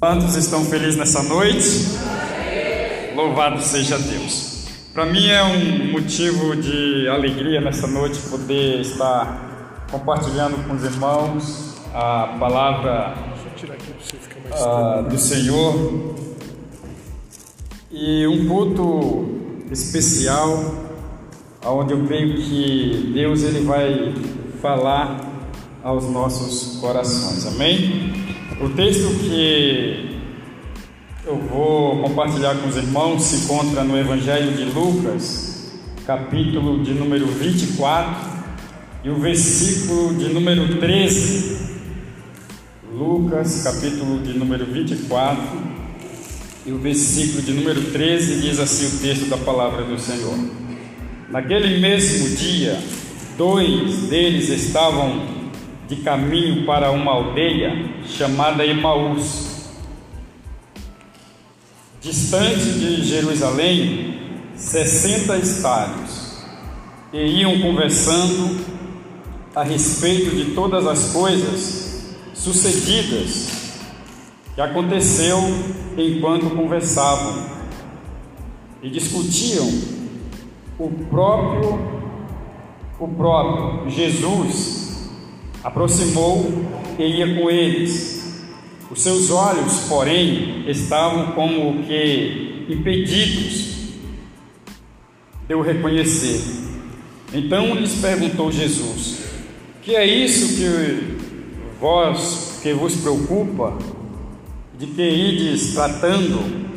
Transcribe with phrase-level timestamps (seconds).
[0.00, 1.88] Quantos estão felizes nessa noite?
[3.16, 4.68] Louvado seja Deus.
[4.94, 11.74] Para mim é um motivo de alegria nessa noite poder estar compartilhando com os irmãos
[11.92, 13.12] a palavra
[14.52, 16.14] uh, do Senhor
[17.90, 20.76] e um culto especial
[21.66, 24.14] onde eu creio que Deus ele vai
[24.62, 25.28] falar
[25.82, 27.44] aos nossos corações.
[27.48, 28.27] Amém?
[28.56, 30.18] O texto que
[31.24, 37.26] eu vou compartilhar com os irmãos se encontra no Evangelho de Lucas, capítulo de número
[37.26, 38.38] 24,
[39.04, 41.68] e o versículo de número 13.
[42.92, 45.44] Lucas, capítulo de número 24,
[46.66, 50.36] e o versículo de número 13 diz assim o texto da palavra do Senhor.
[51.28, 52.76] Naquele mesmo dia,
[53.36, 55.37] dois deles estavam
[55.88, 57.72] de caminho para uma aldeia
[58.06, 59.70] chamada Emaús.
[62.00, 64.20] Distante de Jerusalém,
[64.54, 66.44] sessenta estádios,
[67.12, 68.64] e iam conversando
[69.54, 73.80] a respeito de todas as coisas sucedidas
[74.54, 75.38] que aconteceu
[75.96, 77.46] enquanto conversavam
[78.82, 79.66] e discutiam
[80.78, 81.98] o próprio
[83.00, 84.87] o próprio Jesus
[85.62, 86.50] aproximou
[86.98, 88.44] e ia com eles.
[88.90, 93.68] Os seus olhos, porém, estavam como que impedidos
[95.46, 96.40] de o reconhecer.
[97.32, 99.24] Então lhes perguntou Jesus:
[99.82, 101.18] Que é isso que
[101.80, 103.76] vós que vos preocupa,
[104.78, 106.68] de que ides tratando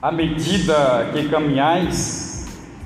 [0.00, 2.30] à medida que caminhais?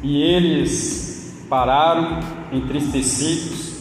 [0.03, 1.06] E eles
[1.49, 2.21] pararam
[2.53, 3.77] entristecidos.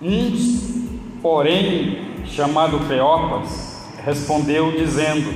[0.00, 0.88] Uns,
[1.22, 5.32] porém, chamado Cleopas, respondeu dizendo: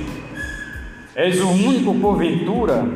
[1.15, 2.87] És o único porventura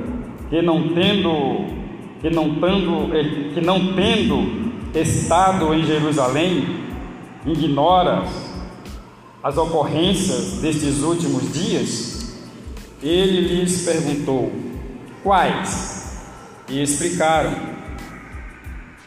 [0.49, 1.83] que não tendo
[2.21, 6.83] que não tendo que não tendo estado em Jerusalém
[7.45, 8.29] ignoras
[9.41, 12.37] as ocorrências destes últimos dias?
[13.01, 14.51] Ele lhes perguntou:
[15.23, 16.03] Quais?
[16.69, 17.72] E explicaram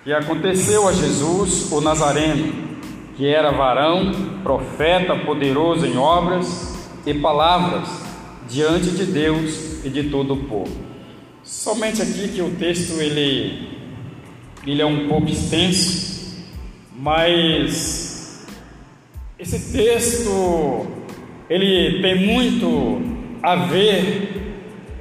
[0.06, 2.52] que aconteceu a Jesus, o Nazareno,
[3.16, 7.88] que era varão, profeta, poderoso em obras e palavras
[8.48, 10.70] diante de Deus e de todo o povo.
[11.42, 13.68] Somente aqui que o texto ele,
[14.64, 16.36] ele é um pouco extenso,
[16.96, 18.46] mas
[19.36, 20.86] esse texto
[21.50, 23.02] ele tem muito
[23.42, 24.54] a ver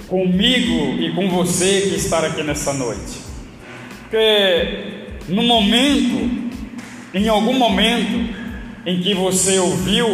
[0.07, 3.24] comigo e com você que está aqui nessa noite.
[4.15, 6.49] Porque no momento,
[7.13, 8.33] em algum momento
[8.85, 10.07] em que você ouviu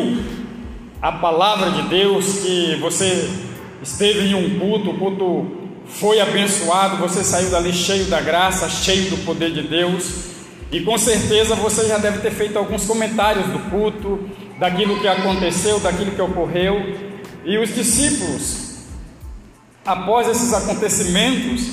[1.00, 3.30] a palavra de Deus, que você
[3.80, 5.52] esteve em um culto, o culto
[5.86, 10.32] foi abençoado, você saiu dali cheio da graça, cheio do poder de Deus,
[10.72, 15.80] e com certeza você já deve ter feito alguns comentários do culto, daquilo que aconteceu,
[15.80, 16.82] daquilo que ocorreu,
[17.46, 18.80] e os discípulos,
[19.86, 21.68] após esses acontecimentos,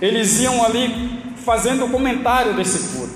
[0.00, 3.14] eles iam ali fazendo o comentário desse culto,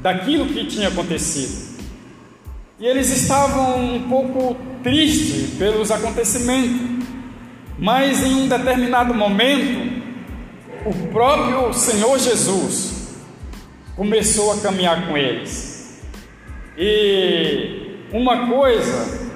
[0.00, 1.72] daquilo que tinha acontecido.
[2.78, 7.06] E eles estavam um pouco tristes pelos acontecimentos,
[7.78, 10.02] mas em um determinado momento,
[10.84, 13.14] o próprio Senhor Jesus
[13.96, 16.02] começou a caminhar com eles.
[16.76, 19.30] E uma coisa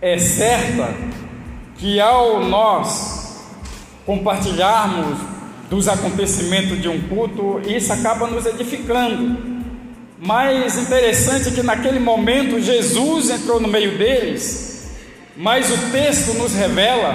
[0.00, 0.94] é certa,
[1.76, 3.46] que ao nós
[4.04, 5.37] compartilharmos
[5.68, 9.58] dos acontecimentos de um culto, isso acaba nos edificando.
[10.18, 14.90] Mais interessante que naquele momento Jesus entrou no meio deles,
[15.36, 17.14] mas o texto nos revela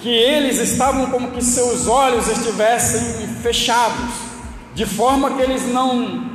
[0.00, 4.10] que eles estavam como que seus olhos estivessem fechados,
[4.74, 6.30] de forma que eles não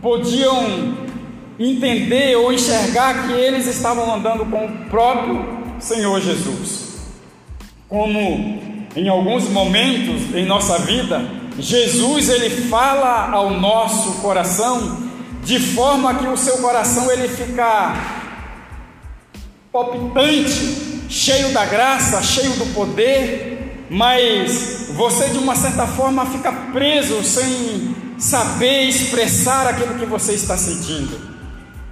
[0.00, 0.96] podiam
[1.58, 5.44] entender ou enxergar que eles estavam andando com o próprio
[5.78, 6.86] Senhor Jesus.
[7.88, 11.22] Como em alguns momentos em nossa vida,
[11.58, 15.04] Jesus ele fala ao nosso coração
[15.44, 17.94] de forma que o seu coração ele fica
[19.70, 27.22] palpitante, cheio da graça, cheio do poder, mas você de uma certa forma fica preso
[27.22, 31.20] sem saber expressar aquilo que você está sentindo.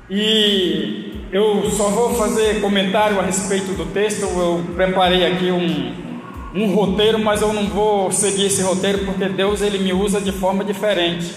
[0.08, 6.13] E eu só vou fazer comentário a respeito do texto, eu preparei aqui um,
[6.54, 10.30] um roteiro, mas eu não vou seguir esse roteiro porque Deus ele me usa de
[10.30, 11.34] forma diferente.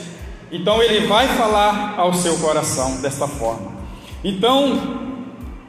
[0.52, 3.76] Então ele vai falar ao seu coração desta forma.
[4.24, 5.00] Então,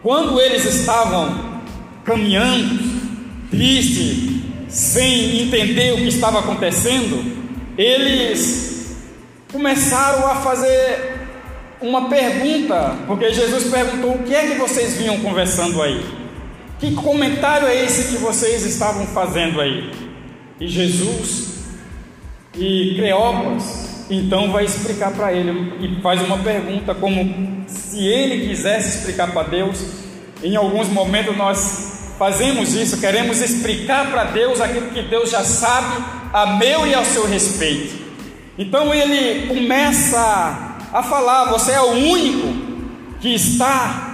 [0.02, 1.62] quando eles estavam
[2.04, 2.78] caminhando,
[3.50, 7.24] tristes, sem entender o que estava acontecendo,
[7.76, 8.96] eles
[9.50, 11.16] começaram a fazer
[11.80, 16.17] uma pergunta, porque Jesus perguntou: o que é que vocês vinham conversando aí?
[16.78, 19.90] Que comentário é esse que vocês estavam fazendo aí?
[20.60, 21.64] E Jesus
[22.54, 28.98] e Cleópas então vai explicar para ele e faz uma pergunta como se ele quisesse
[28.98, 29.78] explicar para Deus.
[30.42, 36.02] Em alguns momentos nós fazemos isso, queremos explicar para Deus aquilo que Deus já sabe
[36.32, 38.06] a meu e ao seu respeito.
[38.56, 42.56] Então ele começa a falar: Você é o único
[43.20, 44.07] que está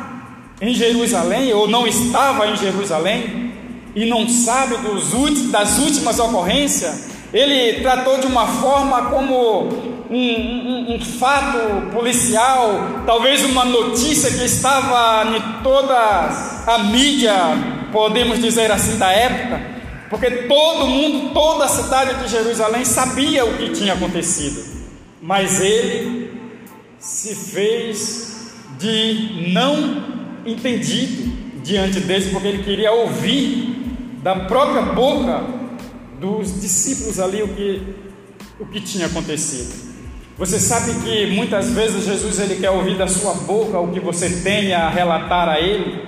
[0.61, 3.53] em Jerusalém, ou não estava em Jerusalém,
[3.95, 7.09] e não sabe dos, das últimas ocorrências.
[7.33, 9.69] Ele tratou de uma forma como
[10.11, 15.97] um, um, um, fato policial, talvez uma notícia que estava em toda
[16.67, 17.35] a mídia,
[17.93, 19.61] podemos dizer assim, da época,
[20.09, 24.63] porque todo mundo, toda a cidade de Jerusalém sabia o que tinha acontecido,
[25.21, 26.31] mas ele
[27.01, 30.14] se fez de não
[30.47, 31.33] entendido
[31.63, 33.75] diante deles, porque ele queria ouvir
[34.23, 35.43] da própria boca
[36.21, 37.83] dos discípulos ali o que,
[38.61, 39.95] o que tinha acontecido.
[40.37, 44.29] Você sabe que muitas vezes Jesus ele quer ouvir da sua boca o que você
[44.29, 46.03] tem a relatar a ele,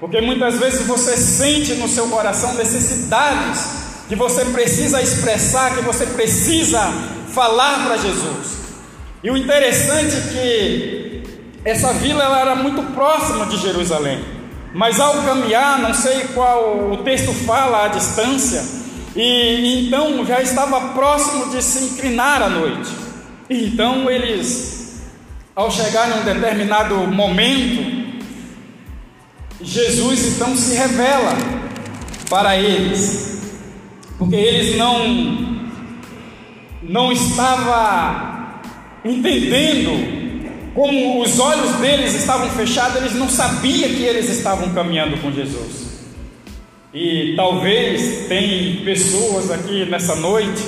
[0.00, 6.06] porque muitas vezes você sente no seu coração necessidades que você precisa expressar, que você
[6.06, 6.80] precisa
[7.32, 8.62] falar para Jesus.
[9.22, 11.11] E o interessante é que
[11.64, 14.24] essa vila ela era muito próxima de Jerusalém,
[14.74, 18.64] mas ao caminhar, não sei qual o texto fala a distância,
[19.14, 22.90] e então já estava próximo de se inclinar à noite.
[23.48, 25.02] Então eles,
[25.54, 28.12] ao chegar em um determinado momento,
[29.60, 31.36] Jesus então se revela
[32.28, 33.40] para eles,
[34.18, 35.52] porque eles não
[36.82, 38.60] não estava
[39.04, 40.21] entendendo
[40.74, 45.92] como os olhos deles estavam fechados, eles não sabiam que eles estavam caminhando com Jesus.
[46.94, 50.62] E talvez tem pessoas aqui nessa noite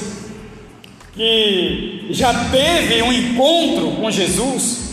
[1.14, 4.90] que já teve um encontro com Jesus,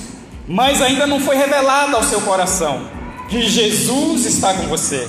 [0.47, 2.87] mas ainda não foi revelado ao seu coração
[3.29, 5.07] que Jesus está com você,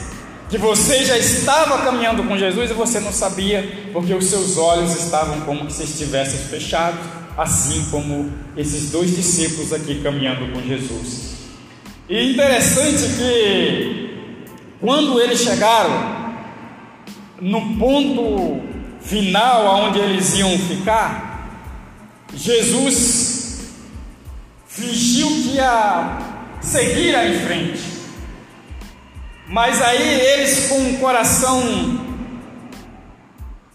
[0.49, 4.97] que você já estava caminhando com Jesus e você não sabia, porque os seus olhos
[4.97, 11.33] estavam como se estivessem fechados assim como esses dois discípulos aqui caminhando com Jesus.
[12.09, 14.27] E interessante que
[14.81, 16.23] quando eles chegaram
[17.41, 18.61] no ponto
[19.01, 21.33] final aonde eles iam ficar,
[22.35, 23.73] Jesus
[24.67, 26.19] fingiu que ia
[26.61, 27.83] seguir em frente.
[29.49, 32.02] Mas aí eles com o coração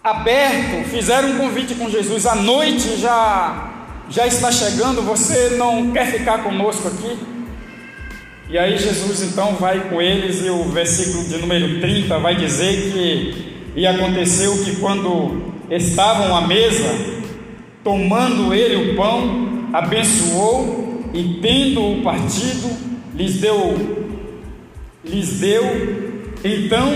[0.09, 2.25] aberto, fizeram um convite com Jesus.
[2.25, 3.73] A noite já
[4.09, 7.17] já está chegando, você não quer ficar conosco aqui?
[8.49, 12.91] E aí Jesus então vai com eles e o versículo de número 30 vai dizer
[12.91, 16.89] que e aconteceu que quando estavam à mesa,
[17.83, 22.75] tomando ele o pão, abençoou e tendo o partido,
[23.13, 24.07] lhes deu
[25.03, 25.63] lhes deu,
[26.43, 26.89] então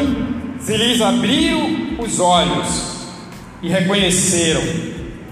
[0.60, 2.91] se lhes abriram os olhos
[3.62, 4.62] e reconheceram,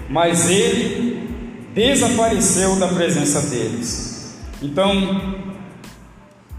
[0.08, 1.28] mas ele
[1.74, 4.38] desapareceu da presença deles.
[4.62, 5.34] Então,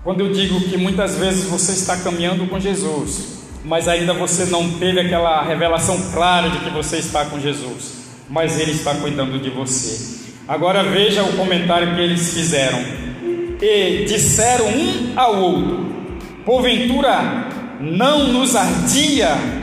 [0.04, 4.70] quando eu digo que muitas vezes você está caminhando com Jesus, mas ainda você não
[4.72, 9.50] teve aquela revelação clara de que você está com Jesus, mas Ele está cuidando de
[9.50, 10.22] você.
[10.48, 12.80] Agora veja o comentário que eles fizeram.
[13.62, 15.86] E disseram um ao outro:
[16.44, 17.48] Porventura
[17.80, 19.61] não nos ardia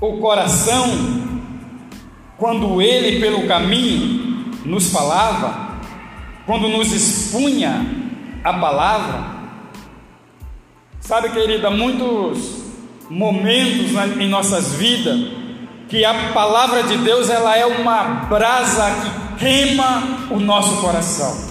[0.00, 0.86] o coração
[2.38, 5.78] quando ele pelo caminho nos falava,
[6.46, 7.84] quando nos expunha
[8.42, 9.40] a palavra.
[11.00, 12.62] Sabe, querida, muitos
[13.10, 15.18] momentos em nossas vidas
[15.88, 18.90] que a palavra de Deus ela é uma brasa
[19.36, 21.50] que queima o nosso coração.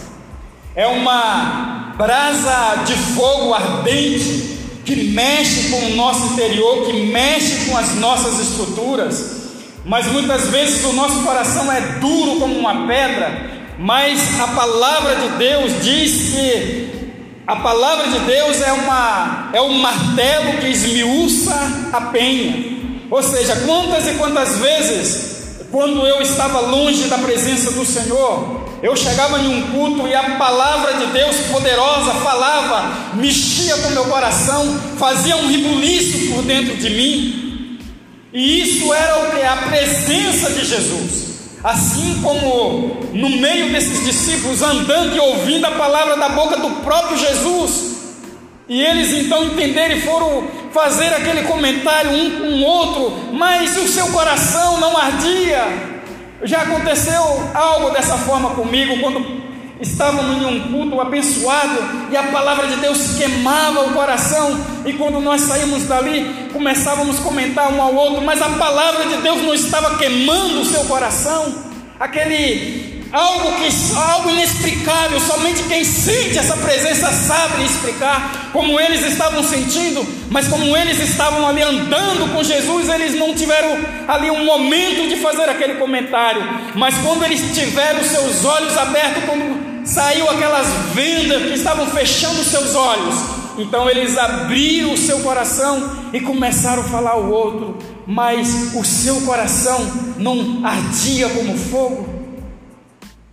[0.75, 4.58] É uma brasa de fogo ardente
[4.89, 9.37] que mexe com o nosso interior, que mexe com as nossas estruturas,
[9.85, 15.27] mas muitas vezes o nosso coração é duro como uma pedra, mas a palavra de
[15.37, 16.89] Deus diz que
[17.45, 22.79] a palavra de Deus é, uma, é um martelo que esmiuça a penha.
[23.11, 25.29] Ou seja, quantas e quantas vezes
[25.71, 30.37] quando eu estava longe da presença do Senhor, eu chegava em um culto e a
[30.37, 36.89] palavra de Deus poderosa falava, mexia com meu coração, fazia um ribuliço por dentro de
[36.89, 37.79] mim.
[38.31, 39.41] E isso era o que?
[39.41, 41.29] A presença de Jesus.
[41.63, 47.17] Assim como no meio desses discípulos andando e ouvindo a palavra da boca do próprio
[47.17, 47.89] Jesus,
[48.69, 53.87] e eles então entenderam e foram fazer aquele comentário um com o outro, mas o
[53.87, 55.99] seu coração não ardia.
[56.43, 57.21] Já aconteceu
[57.53, 59.39] algo dessa forma comigo quando
[59.81, 65.19] estávamos em um culto abençoado e a palavra de Deus queimava o coração, e quando
[65.19, 69.53] nós saímos dali, começávamos a comentar um ao outro, mas a palavra de Deus não
[69.53, 71.55] estava queimando o seu coração,
[71.99, 79.43] aquele algo que algo inexplicável, somente quem sente essa presença sabe explicar como eles estavam
[79.43, 85.09] sentindo, mas como eles estavam ali andando com Jesus, eles não tiveram ali um momento
[85.09, 86.41] de fazer aquele comentário,
[86.75, 92.75] mas quando eles tiveram seus olhos abertos, quando saiu aquelas vendas que estavam fechando seus
[92.75, 93.15] olhos,
[93.57, 99.21] então eles abriram o seu coração e começaram a falar ao outro, mas o seu
[99.21, 99.79] coração
[100.17, 102.18] não ardia como fogo.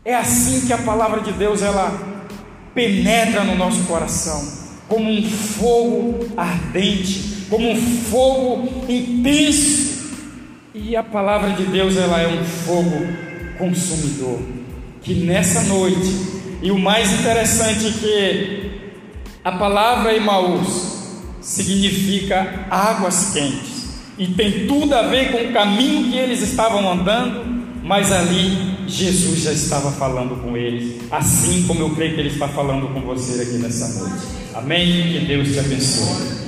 [0.06, 1.90] É assim que a palavra de Deus ela
[2.72, 4.40] penetra no nosso coração,
[4.86, 10.14] como um fogo ardente, como um fogo intenso.
[10.72, 13.04] E a palavra de Deus ela é um fogo
[13.58, 14.38] consumidor.
[15.02, 16.14] Que nessa noite,
[16.62, 18.70] e o mais interessante é que
[19.42, 21.00] a palavra Emaús
[21.40, 27.44] significa águas quentes e tem tudo a ver com o caminho que eles estavam andando,
[27.82, 32.49] mas ali Jesus já estava falando com eles, assim como eu creio que Ele está
[32.49, 34.25] falando com você aqui nessa noite.
[34.55, 35.12] Amém?
[35.12, 36.45] Que Deus te abençoe.